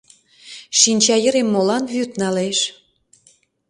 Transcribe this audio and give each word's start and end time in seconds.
Шинча 0.79 1.15
йырем 1.23 1.47
молан 1.53 1.83
вӱд 1.93 2.11
налеш? 2.21 2.59